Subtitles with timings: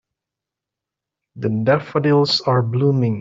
[1.35, 3.01] The daffodils are blooming.